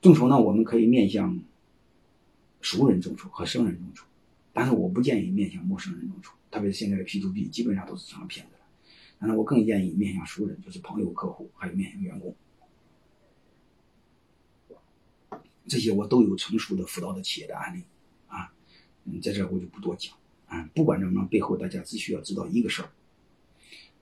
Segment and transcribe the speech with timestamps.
[0.00, 1.38] 众筹呢，我们可以面向
[2.60, 4.06] 熟人众筹和生人众筹，
[4.52, 8.60] 但是我不建议面向陌生人众筹，特别是现在的 P to P 基本上都是成了骗子了。
[9.18, 12.34] 但是我更建议面向熟人，就是朋友、客户，还有面向员工。
[15.68, 17.84] 这些我都有成熟的辅导的企业的案例
[18.26, 18.52] 啊，
[19.04, 20.14] 嗯，在这我就不多讲
[20.46, 20.68] 啊。
[20.74, 22.88] 不管怎么样，背后大家只需要知道一个事儿，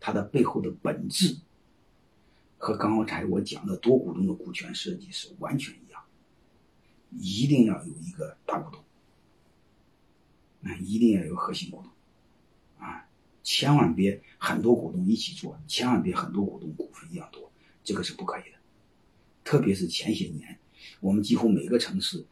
[0.00, 1.38] 它的背后的本质
[2.64, 6.02] 和刚才我讲的多股东的股权设计是完全一样，
[7.10, 8.82] 一定要有一个大股东，
[10.62, 11.92] 啊，一定要有核心股东，
[12.78, 13.06] 啊，
[13.42, 18.56] 千万别很多股东一起做，千万别很多股东股份一样多，这个是不可以的，
[19.44, 20.58] 特别是前些年。
[21.00, 22.24] 我们几乎每个城市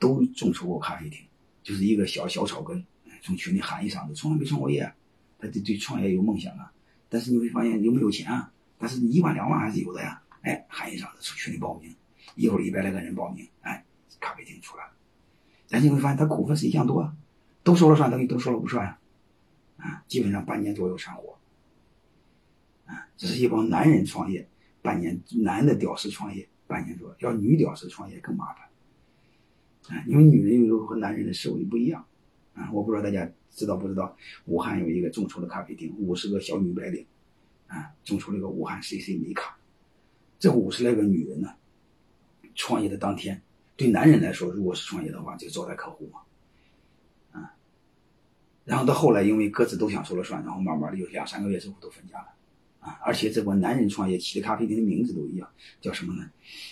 [0.00, 1.24] 都众筹过咖啡厅，
[1.62, 2.84] 就是一个小小草根，
[3.22, 4.92] 从群里喊一嗓子，从来没创过业，
[5.38, 6.72] 他对对创业有梦想啊，
[7.08, 8.52] 但是你会发现有没有钱啊？
[8.78, 11.94] 但是你一万两万还是有的呀，哎，喊一嗓子从群里报名，
[12.34, 13.84] 一会儿一百来个人报名，哎，
[14.20, 14.92] 咖啡厅出来了，
[15.68, 17.12] 但你会发现他股份是一样多，
[17.62, 18.98] 都说了算等于都说了不算呀，
[19.78, 21.38] 啊，基本上半年左右产活，
[22.86, 24.48] 啊，这是一帮男人创业，
[24.82, 26.48] 半年男的屌丝创业。
[26.68, 32.04] 半年多，要女屌丝创业更麻烦，啊，因为女人有时候和男人的思维不一样，
[32.54, 37.06] 啊，我不知道大家知道不知道，武汉有一个众筹的咖啡厅，五十个小女白领，
[37.66, 39.58] 啊，众筹了一个武汉 CC 美卡，
[40.38, 41.54] 这五十来个女人呢，
[42.54, 43.42] 创业的当天，
[43.76, 46.20] 对男人来说，如果是创业的话，就招待客户嘛，
[47.40, 47.54] 啊，
[48.64, 52.28] 然后到后来，因为各自都想说了算，然后慢慢的有两三个月之后都分家了。
[52.78, 56.30] 啊而且这帮男人创业起的咖啡厅的名字都一样，叫什么呢？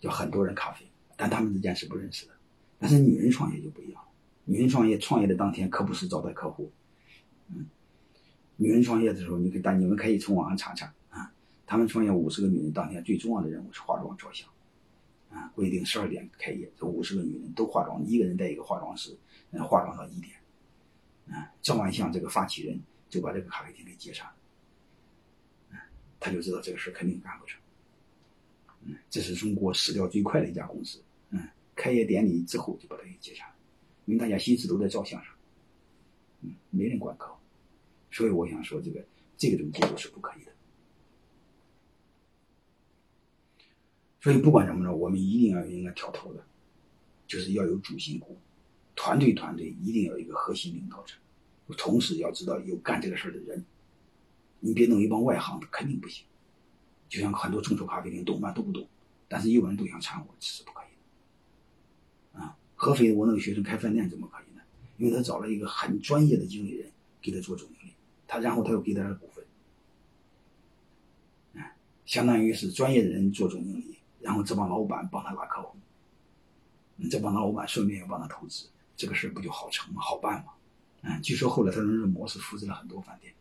[0.00, 2.32] 叫很多人咖啡，但他们之间是不认识的。
[2.78, 4.00] 但是女人创业就不一样，
[4.44, 6.70] 女人创业创业的当天可不是招待客户，
[7.48, 7.66] 嗯，
[8.56, 11.32] 女人创业的时候，你可以但你们可以从网上查查啊，
[11.66, 14.48] 他们创业五十个女人当天最重要的任务是化妆照相，
[15.30, 19.16] 啊，规定十二点开业，这五十个女人都化妆，一个人带一个化妆师，
[19.50, 20.34] 嗯，化妆到一点，
[21.28, 24.26] 啊，照完相这个发起人就把这个咖啡厅给接上。
[26.18, 27.60] 他就知道这个事肯定干不成，
[28.86, 31.00] 嗯，这是中国死掉最快的一家公司，
[31.30, 31.46] 嗯，
[31.76, 33.52] 开业典礼之后就把它给接下来，
[34.06, 35.32] 因为大家心思都在照相上，
[36.40, 37.38] 嗯，没人管客户，
[38.16, 39.04] 所以我想说这个
[39.36, 40.50] 这个种结构是不可以的，
[44.22, 46.42] 所以不管怎么着，我们一定要应该挑头的，
[47.26, 48.38] 就是要有主心骨，
[48.94, 51.14] 团队团队一定要有一个核心领导者，
[51.76, 53.62] 同时要知道有干这个事儿的人。
[54.60, 56.24] 你别弄一帮外行的，肯定不行。
[57.10, 58.50] 就像很多众筹咖啡厅，懂吗？
[58.50, 58.88] 都不懂，
[59.28, 60.88] 但是有人都想掺和，这是不可以
[62.32, 62.40] 的。
[62.40, 64.62] 啊，合肥我那个学生开饭店怎么可以呢？
[64.96, 66.90] 因为他找了一个很专业的经理人
[67.20, 67.92] 给他做总经理，
[68.26, 69.44] 他然后他又给他点股份，
[72.04, 75.76] 相当于是专业的人做总经理，然后这帮老板帮他拉客户，
[77.10, 80.00] 这帮老板顺便也帮他投资，这个事不就好成吗？
[80.00, 80.52] 好办吗？
[81.02, 83.32] 嗯，据说后来他用这模式复制了很多饭店。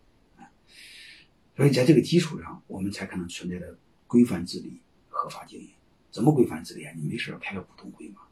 [1.55, 5.69] 所以，在这个基础上，我们才可能存在的规范治理、合法经营。
[6.11, 6.93] 怎么规范治理啊？
[6.97, 8.23] 你没事开个股东会嘛？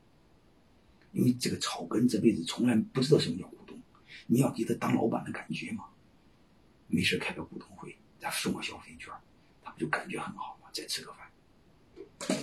[1.14, 3.80] 因为这个草根这辈子从来不知道什么叫股东，
[4.28, 5.86] 你要给他当老板的感觉嘛。
[6.88, 9.14] 没事开个股东会，咱送个消费券，
[9.64, 10.70] 他不就感觉很好吗？
[10.72, 12.38] 再吃个饭，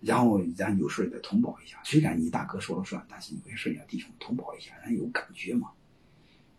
[0.00, 1.80] 然后咱有事再通报一下。
[1.84, 5.72] 虽然你大哥说了算，但是有些事要弟兄通报一下，人有感觉嘛。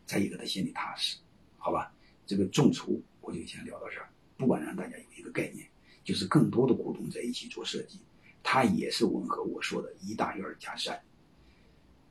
[0.05, 1.17] 再一个，他心里踏实，
[1.57, 1.93] 好吧？
[2.25, 5.67] 这个众筹我就先聊到这儿，不管让大家有一个概念，
[6.03, 7.99] 就是更多的股东在一起做设计，
[8.41, 10.99] 它也是吻合我说的一大院加三，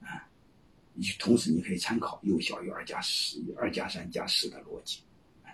[0.00, 0.27] 啊，
[1.00, 5.00] 你同时你可以参考又小于二加十、二加三加四的逻辑，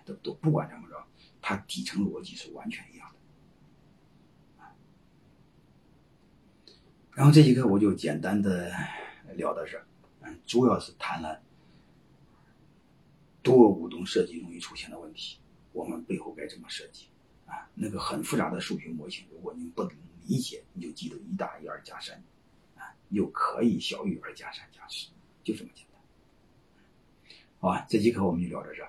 [0.06, 1.06] 都都不管怎么着，
[1.42, 3.06] 它底层逻辑是完全一样
[4.56, 4.64] 的，
[7.12, 8.72] 然后这节课我就简单的
[9.36, 9.78] 聊到这，
[10.22, 11.42] 嗯，主要是谈了。
[13.42, 15.38] 多股东设计容易出现的问题，
[15.72, 17.08] 我们背后该怎么设计？
[17.44, 19.92] 啊，那个很复杂的数学模型，如果您不能
[20.26, 22.16] 理解，你就记得一大于二加三，
[22.74, 25.08] 啊，又可以小于二加三加四，
[25.44, 26.00] 就这么简单。
[27.60, 28.82] 好吧，这节课我们就聊到这，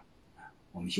[0.71, 0.93] 我们休。